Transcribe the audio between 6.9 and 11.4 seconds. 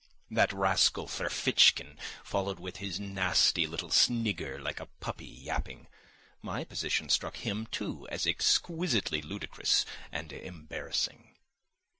struck him, too, as exquisitely ludicrous and embarrassing.